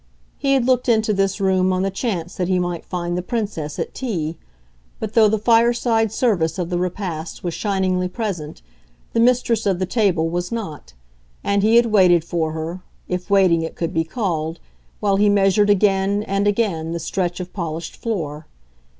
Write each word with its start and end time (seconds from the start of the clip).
He 0.39 0.53
had 0.53 0.65
looked 0.65 0.89
into 0.89 1.13
this 1.13 1.39
room 1.39 1.71
on 1.71 1.83
the 1.83 1.91
chance 1.91 2.33
that 2.33 2.47
he 2.47 2.57
might 2.57 2.87
find 2.87 3.15
the 3.15 3.21
Princess 3.21 3.77
at 3.77 3.93
tea; 3.93 4.35
but 4.99 5.13
though 5.13 5.27
the 5.27 5.37
fireside 5.37 6.11
service 6.11 6.57
of 6.57 6.71
the 6.71 6.79
repast 6.79 7.43
was 7.43 7.53
shiningly 7.53 8.07
present 8.07 8.63
the 9.13 9.19
mistress 9.19 9.67
of 9.67 9.77
the 9.77 9.85
table 9.85 10.27
was 10.27 10.51
not, 10.51 10.93
and 11.43 11.61
he 11.61 11.75
had 11.75 11.85
waited 11.85 12.23
for 12.25 12.51
her, 12.53 12.81
if 13.07 13.29
waiting 13.29 13.61
it 13.61 13.75
could 13.75 13.93
be 13.93 14.03
called, 14.03 14.59
while 15.01 15.17
he 15.17 15.29
measured 15.29 15.69
again 15.69 16.23
and 16.23 16.47
again 16.47 16.93
the 16.93 16.99
stretch 16.99 17.39
of 17.39 17.53
polished 17.53 17.95
floor. 17.95 18.47